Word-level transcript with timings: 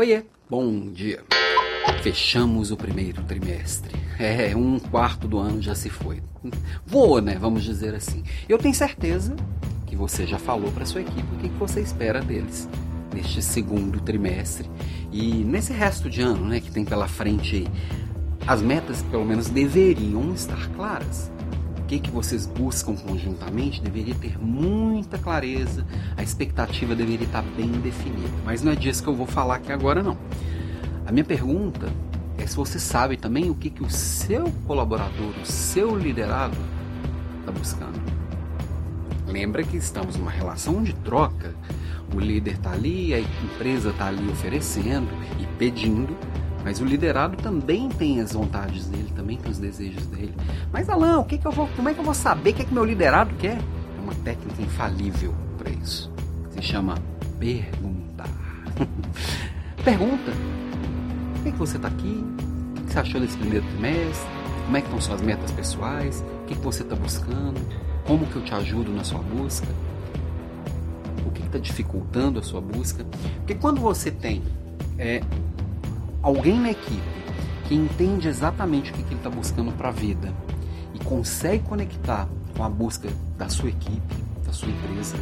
Oiê, 0.00 0.22
bom 0.48 0.90
dia. 0.90 1.22
Fechamos 2.02 2.70
o 2.70 2.76
primeiro 2.78 3.22
trimestre. 3.24 3.94
É, 4.18 4.56
um 4.56 4.78
quarto 4.78 5.28
do 5.28 5.38
ano 5.38 5.60
já 5.60 5.74
se 5.74 5.90
foi. 5.90 6.22
Voa, 6.86 7.20
né? 7.20 7.36
Vamos 7.38 7.62
dizer 7.62 7.94
assim. 7.94 8.24
Eu 8.48 8.56
tenho 8.56 8.74
certeza 8.74 9.36
que 9.86 9.94
você 9.94 10.26
já 10.26 10.38
falou 10.38 10.72
para 10.72 10.86
sua 10.86 11.02
equipe 11.02 11.34
o 11.34 11.36
que 11.36 11.48
você 11.48 11.82
espera 11.82 12.22
deles 12.22 12.66
neste 13.14 13.42
segundo 13.42 14.00
trimestre 14.00 14.70
e 15.12 15.44
nesse 15.44 15.74
resto 15.74 16.08
de 16.08 16.22
ano, 16.22 16.46
né, 16.46 16.60
que 16.60 16.70
tem 16.70 16.82
pela 16.82 17.06
frente 17.06 17.68
As 18.46 18.62
metas, 18.62 19.02
pelo 19.02 19.26
menos, 19.26 19.50
deveriam 19.50 20.32
estar 20.32 20.66
claras 20.68 21.30
que, 21.90 21.98
que 21.98 22.10
vocês 22.10 22.46
buscam 22.46 22.94
conjuntamente 22.94 23.82
deveria 23.82 24.14
ter 24.14 24.38
muita 24.38 25.18
clareza, 25.18 25.84
a 26.16 26.22
expectativa 26.22 26.94
deveria 26.94 27.26
estar 27.26 27.42
bem 27.42 27.68
definida. 27.68 28.30
Mas 28.44 28.62
não 28.62 28.70
é 28.70 28.76
disso 28.76 29.02
que 29.02 29.08
eu 29.08 29.14
vou 29.14 29.26
falar 29.26 29.56
aqui 29.56 29.72
agora 29.72 30.00
não. 30.00 30.16
A 31.04 31.10
minha 31.10 31.24
pergunta 31.24 31.92
é 32.38 32.46
se 32.46 32.54
você 32.54 32.78
sabe 32.78 33.16
também 33.16 33.50
o 33.50 33.56
que, 33.56 33.70
que 33.70 33.82
o 33.82 33.90
seu 33.90 34.52
colaborador, 34.68 35.34
o 35.42 35.44
seu 35.44 35.98
liderado 35.98 36.56
está 37.40 37.50
buscando. 37.50 38.00
Lembra 39.26 39.64
que 39.64 39.76
estamos 39.76 40.16
numa 40.16 40.30
relação 40.30 40.84
de 40.84 40.92
troca. 40.92 41.52
O 42.14 42.20
líder 42.20 42.54
está 42.54 42.70
ali, 42.70 43.12
a 43.12 43.18
empresa 43.18 43.90
está 43.90 44.06
ali 44.06 44.28
oferecendo 44.30 45.08
e 45.40 45.46
pedindo 45.58 46.16
mas 46.64 46.80
o 46.80 46.84
liderado 46.84 47.36
também 47.36 47.88
tem 47.88 48.20
as 48.20 48.32
vontades 48.32 48.86
dele, 48.86 49.10
também 49.16 49.36
tem 49.38 49.50
os 49.50 49.58
desejos 49.58 50.04
dele. 50.06 50.34
Mas 50.72 50.88
Alain, 50.88 51.16
o 51.16 51.24
que, 51.24 51.38
que 51.38 51.46
eu 51.46 51.52
vou, 51.52 51.68
como 51.76 51.88
é 51.88 51.94
que 51.94 52.00
eu 52.00 52.04
vou 52.04 52.14
saber 52.14 52.50
o 52.50 52.54
que, 52.54 52.62
é 52.62 52.64
que 52.64 52.74
meu 52.74 52.84
liderado 52.84 53.34
quer? 53.36 53.58
É 53.58 54.00
uma 54.02 54.14
técnica 54.16 54.62
infalível 54.62 55.34
para 55.58 55.70
isso. 55.70 56.12
Se 56.50 56.62
chama 56.62 56.96
perguntar. 57.38 58.28
Pergunta. 59.82 60.32
Por 61.34 61.42
que, 61.44 61.52
que 61.52 61.58
você 61.58 61.76
está 61.76 61.88
aqui? 61.88 62.24
O 62.76 62.82
que, 62.82 62.92
você 62.92 62.98
achou 62.98 63.20
desse 63.20 63.36
primeiro 63.38 63.64
trimestre? 63.66 64.28
Como 64.66 64.76
é 64.76 64.80
que 64.80 64.86
estão 64.86 65.00
suas 65.00 65.22
metas 65.22 65.50
pessoais? 65.52 66.22
O 66.42 66.46
que, 66.46 66.54
que 66.54 66.60
você 66.60 66.82
está 66.82 66.94
buscando? 66.94 67.60
Como 68.06 68.26
que 68.26 68.36
eu 68.36 68.42
te 68.42 68.54
ajudo 68.54 68.92
na 68.92 69.02
sua 69.02 69.20
busca? 69.20 69.68
O 71.26 71.30
que 71.30 71.42
está 71.42 71.58
dificultando 71.58 72.38
a 72.38 72.42
sua 72.42 72.60
busca? 72.60 73.04
Porque 73.38 73.54
quando 73.54 73.80
você 73.80 74.10
tem 74.10 74.42
é, 74.98 75.22
alguém 76.22 76.58
na 76.58 76.70
equipe 76.70 77.20
que 77.66 77.74
entende 77.74 78.28
exatamente 78.28 78.90
o 78.90 78.94
que, 78.94 79.02
ele 79.02 79.14
está 79.14 79.30
buscando 79.30 79.72
para 79.72 79.88
a 79.88 79.92
vida 79.92 80.32
e 80.94 80.98
consegue 81.04 81.62
conectar 81.64 82.28
com 82.56 82.64
a 82.64 82.68
busca 82.68 83.08
da 83.38 83.48
sua 83.48 83.68
equipe, 83.68 84.14
da 84.44 84.52
sua 84.52 84.68
empresa, 84.68 85.16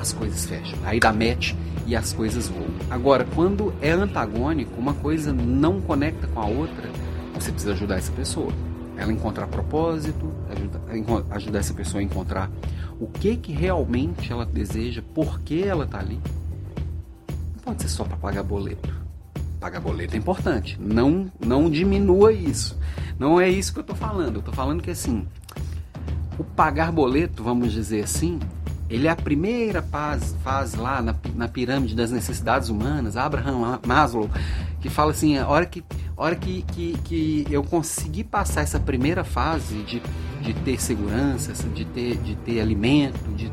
as 0.00 0.12
coisas 0.12 0.44
fecham. 0.44 0.78
Aí 0.84 0.98
dá 0.98 1.12
match 1.12 1.54
e 1.86 1.94
as 1.94 2.12
coisas 2.12 2.48
voam. 2.48 2.66
Agora, 2.90 3.24
quando 3.34 3.72
é 3.80 3.92
antagônico, 3.92 4.78
uma 4.78 4.94
coisa 4.94 5.32
não 5.32 5.80
conecta 5.80 6.26
com 6.26 6.40
a 6.40 6.46
outra, 6.46 6.90
você 7.34 7.52
precisa 7.52 7.72
ajudar 7.72 7.98
essa 7.98 8.12
pessoa. 8.12 8.52
Ela 8.96 9.12
encontrar 9.12 9.46
propósito, 9.46 10.32
ajudar, 10.50 10.80
ajudar 11.30 11.58
essa 11.60 11.72
pessoa 11.72 12.00
a 12.00 12.04
encontrar 12.04 12.50
o 13.00 13.06
que 13.06 13.36
que 13.36 13.52
realmente 13.52 14.30
ela 14.30 14.44
deseja, 14.44 15.02
por 15.14 15.40
que 15.40 15.62
ela 15.62 15.84
está 15.84 16.00
ali. 16.00 16.20
Não 17.28 17.62
pode 17.64 17.82
ser 17.82 17.88
só 17.88 18.04
para 18.04 18.16
pagar 18.16 18.42
boleto 18.42 19.01
pagar 19.62 19.78
boleto 19.80 20.16
é 20.16 20.18
importante. 20.18 20.76
Não, 20.80 21.30
não 21.38 21.70
diminua 21.70 22.32
isso. 22.32 22.76
Não 23.16 23.40
é 23.40 23.48
isso 23.48 23.72
que 23.72 23.78
eu 23.78 23.82
estou 23.82 23.94
falando. 23.94 24.34
Eu 24.34 24.40
estou 24.40 24.52
falando 24.52 24.82
que 24.82 24.90
assim, 24.90 25.24
o 26.36 26.42
pagar 26.42 26.90
boleto, 26.90 27.44
vamos 27.44 27.70
dizer 27.70 28.02
assim, 28.02 28.40
ele 28.90 29.06
é 29.06 29.10
a 29.10 29.14
primeira 29.14 29.80
fase, 29.80 30.34
fase 30.42 30.76
lá 30.76 31.00
na, 31.00 31.14
na 31.36 31.46
pirâmide 31.46 31.94
das 31.94 32.10
necessidades 32.10 32.70
humanas, 32.70 33.16
Abraham 33.16 33.78
Maslow, 33.86 34.28
que 34.80 34.90
fala 34.90 35.12
assim, 35.12 35.38
a 35.38 35.46
hora 35.46 35.64
que, 35.64 35.84
a 36.16 36.22
hora 36.22 36.34
que, 36.34 36.62
que, 36.62 36.98
que 37.04 37.46
eu 37.48 37.62
conseguir 37.62 38.24
passar 38.24 38.62
essa 38.62 38.80
primeira 38.80 39.22
fase 39.22 39.76
de, 39.84 40.02
de 40.40 40.54
ter 40.54 40.82
segurança, 40.82 41.52
de 41.68 41.84
ter, 41.84 42.16
de 42.16 42.34
ter 42.34 42.60
alimento, 42.60 43.32
de, 43.36 43.50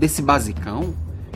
desse 0.00 0.20
basicão, 0.20 0.92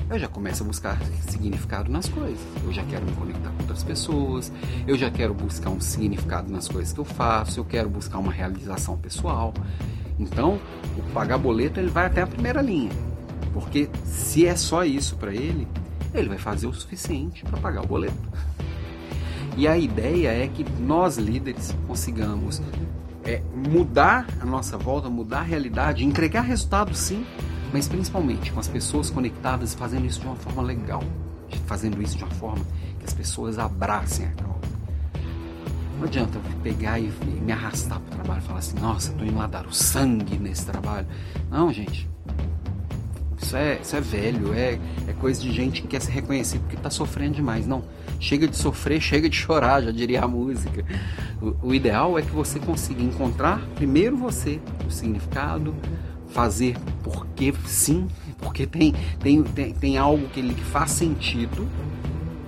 eu 0.09 0.19
já 0.19 0.29
começo 0.29 0.62
a 0.62 0.67
buscar 0.67 0.99
significado 1.29 1.91
nas 1.91 2.09
coisas. 2.09 2.39
Eu 2.65 2.73
já 2.73 2.84
quero 2.84 3.05
me 3.05 3.12
conectar 3.12 3.51
com 3.51 3.62
outras 3.62 3.83
pessoas, 3.83 4.53
eu 4.87 4.97
já 4.97 5.11
quero 5.11 5.34
buscar 5.34 5.71
um 5.71 5.81
significado 5.81 6.51
nas 6.51 6.69
coisas 6.69 6.93
que 6.93 7.01
eu 7.01 7.05
faço, 7.05 7.61
eu 7.61 7.65
quero 7.65 7.89
buscar 7.89 8.19
uma 8.19 8.33
realização 8.33 8.97
pessoal. 8.97 9.53
Então, 10.19 10.61
o 10.97 11.03
pagar 11.12 11.39
boleto 11.39 11.81
ele 11.81 11.91
vai 11.91 12.07
até 12.07 12.23
a 12.23 12.27
primeira 12.27 12.62
linha. 12.62 12.91
Porque 13.53 13.89
se 14.05 14.47
é 14.47 14.55
só 14.55 14.84
isso 14.84 15.17
para 15.17 15.34
ele, 15.34 15.67
ele 16.15 16.28
vai 16.28 16.39
fazer 16.39 16.67
o 16.67 16.73
suficiente 16.73 17.45
para 17.45 17.59
pagar 17.59 17.83
o 17.83 17.87
boleto. 17.87 18.15
E 19.57 19.67
a 19.67 19.77
ideia 19.77 20.28
é 20.28 20.47
que 20.47 20.65
nós 20.81 21.17
líderes 21.17 21.75
consigamos 21.87 22.61
é, 23.25 23.41
mudar 23.55 24.27
a 24.41 24.45
nossa 24.45 24.77
volta, 24.77 25.09
mudar 25.09 25.41
a 25.41 25.43
realidade, 25.43 26.05
entregar 26.05 26.43
resultado 26.43 26.95
sim, 26.95 27.25
mas 27.72 27.88
principalmente 27.88 28.53
com 28.53 28.60
as 28.60 28.69
pessoas 28.69 29.10
conectadas 29.10 29.75
fazendo 29.75 30.06
isso 30.06 30.21
de 30.21 30.27
uma 30.27 30.37
forma 30.37 30.62
legal, 30.62 31.03
fazendo 31.66 32.00
isso 32.03 32.16
de 32.16 32.25
uma 32.25 32.32
forma 32.32 32.65
que 32.99 33.04
as 33.04 33.15
pessoas 33.15 33.59
abracem 33.59 34.27
a 34.27 34.31
causa. 34.31 34.56
Não 35.99 36.04
adianta 36.04 36.37
eu 36.37 36.60
pegar 36.62 36.99
e 36.99 37.10
me 37.43 37.53
arrastar 37.53 38.00
para 38.00 38.15
o 38.15 38.19
trabalho 38.19 38.43
e 38.43 38.47
falar 38.47 38.59
assim, 38.59 38.78
nossa, 38.78 39.10
estou 39.10 39.27
indo 39.27 39.38
lá 39.38 39.47
dar 39.47 39.66
o 39.66 39.72
sangue 39.72 40.38
nesse 40.38 40.66
trabalho. 40.66 41.06
Não, 41.50 41.72
gente. 41.72 42.09
Isso 43.41 43.56
é, 43.56 43.78
isso 43.81 43.94
é 43.94 44.00
velho, 44.00 44.53
é, 44.54 44.78
é 45.06 45.12
coisa 45.21 45.41
de 45.41 45.53
gente 45.53 45.83
que 45.83 45.88
quer 45.88 46.00
ser 46.00 46.10
reconhecido 46.10 46.62
porque 46.62 46.77
está 46.77 46.91
sofrendo 46.91 47.37
demais. 47.37 47.66
Não, 47.66 47.84
chega 48.19 48.48
de 48.48 48.56
sofrer, 48.56 49.00
chega 49.00 49.28
de 49.28 49.37
chorar, 49.37 49.83
já 49.83 49.91
diria 49.91 50.22
a 50.22 50.28
música. 50.28 50.84
O, 51.41 51.69
o 51.69 51.75
ideal 51.75 52.19
é 52.19 52.22
que 52.22 52.31
você 52.31 52.59
consiga 52.59 53.03
encontrar 53.03 53.60
primeiro 53.75 54.16
você, 54.16 54.60
o 54.87 54.91
significado, 54.91 55.75
fazer 56.36 56.76
porque 57.02 57.54
sim, 57.64 58.06
porque 58.38 58.66
tem, 58.66 58.94
tem, 59.20 59.42
tem, 59.42 59.72
tem 59.72 59.97
algo 59.97 60.28
que, 60.28 60.38
ele, 60.38 60.52
que 60.52 60.64
faz 60.64 60.91
sentido. 60.91 61.66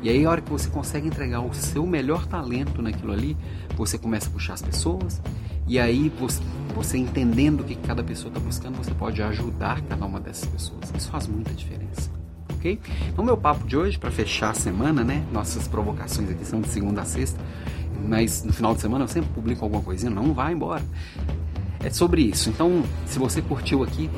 E 0.03 0.11
aí, 0.11 0.27
a 0.27 0.31
hora 0.31 0.41
que 0.43 0.51
você 0.51 0.69
consegue 0.69 1.09
entregar 1.09 1.41
o 1.41 1.53
seu 1.55 1.87
melhor 1.87 2.27
talento 2.27 2.83
naquilo 2.83 3.13
ali, 3.13 3.37
você 3.77 3.97
começa 3.97 4.29
a 4.29 4.31
puxar 4.31 4.55
as 4.55 4.63
pessoas. 4.63 5.21
E 5.67 5.79
aí, 5.79 6.13
você, 6.21 6.41
você 6.75 6.99
entendendo 6.99 7.63
o 7.63 7.65
que 7.65 7.75
cada 7.75 8.05
pessoa 8.05 8.29
está 8.29 8.39
buscando, 8.39 8.77
você 8.77 8.93
pode 8.93 9.23
ajudar 9.23 9.81
cada 9.83 10.05
uma 10.05 10.21
dessas 10.21 10.47
pessoas. 10.47 10.93
Isso 10.95 11.11
faz 11.11 11.27
muita 11.27 11.53
diferença. 11.53 12.11
Ok? 12.53 12.79
Então, 13.09 13.25
meu 13.25 13.37
papo 13.37 13.67
de 13.67 13.77
hoje, 13.77 13.99
para 13.99 14.11
fechar 14.11 14.51
a 14.51 14.55
semana, 14.55 15.03
né? 15.03 15.25
Nossas 15.33 15.67
provocações 15.67 16.31
aqui 16.31 16.45
são 16.45 16.61
de 16.61 16.69
segunda 16.69 17.01
a 17.01 17.05
sexta. 17.05 17.41
Mas 18.07 18.45
no 18.45 18.53
final 18.53 18.75
de 18.75 18.81
semana 18.81 19.05
eu 19.05 19.09
sempre 19.09 19.31
publico 19.31 19.65
alguma 19.65 19.83
coisinha. 19.83 20.11
Não 20.11 20.33
vai 20.33 20.53
embora 20.53 20.83
é 21.83 21.91
sobre 21.91 22.23
isso. 22.23 22.49
Então, 22.51 22.83
se 23.07 23.19
você 23.19 23.41
curtiu 23.43 23.83
aqui, 23.83 24.11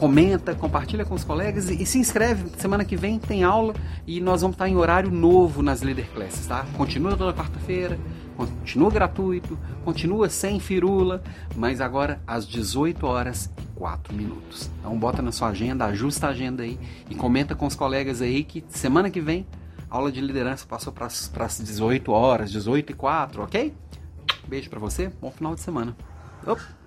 comenta, 0.00 0.54
compartilha 0.54 1.04
com 1.04 1.14
os 1.14 1.24
colegas 1.24 1.68
e, 1.68 1.82
e, 1.82 1.86
se 1.86 1.98
inscreve. 1.98 2.50
Semana 2.56 2.86
que 2.86 2.96
vem 2.96 3.18
tem 3.18 3.44
aula 3.44 3.74
e 4.06 4.18
nós 4.18 4.40
vamos 4.40 4.54
estar 4.54 4.66
em 4.66 4.74
horário 4.74 5.10
novo 5.10 5.62
nas 5.62 5.82
Leader 5.82 6.08
Classes, 6.10 6.46
tá? 6.46 6.64
Continua 6.74 7.16
toda 7.16 7.34
quarta-feira, 7.34 7.98
continua 8.34 8.90
gratuito, 8.90 9.58
continua 9.84 10.30
sem 10.30 10.58
firula, 10.58 11.22
mas 11.54 11.82
agora 11.82 12.18
às 12.26 12.46
18 12.46 13.06
horas 13.06 13.50
e 13.58 13.66
4 13.76 14.14
minutos. 14.14 14.70
Então 14.78 14.98
bota 14.98 15.20
na 15.20 15.32
sua 15.32 15.48
agenda, 15.48 15.84
ajusta 15.84 16.28
a 16.28 16.30
agenda 16.30 16.62
aí 16.62 16.78
e 17.10 17.14
comenta 17.14 17.54
com 17.54 17.66
os 17.66 17.74
colegas 17.74 18.22
aí 18.22 18.42
que 18.42 18.64
semana 18.70 19.10
que 19.10 19.20
vem 19.20 19.46
aula 19.90 20.10
de 20.10 20.20
liderança 20.22 20.64
passou 20.66 20.92
para 20.94 21.06
as 21.06 21.60
18 21.62 22.10
horas, 22.10 22.50
18 22.50 22.92
e 22.92 22.94
4, 22.94 23.42
ok? 23.42 23.74
Beijo 24.48 24.70
para 24.70 24.80
você, 24.80 25.12
bom 25.20 25.30
final 25.30 25.54
de 25.54 25.60
semana. 25.60 25.94
Opa. 26.46 26.79